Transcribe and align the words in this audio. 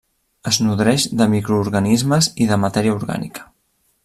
Es 0.51 0.57
nodreix 0.67 1.05
de 1.19 1.27
microorganismes 1.35 2.31
i 2.47 2.51
de 2.53 2.61
matèria 2.67 2.97
orgànica. 2.99 3.47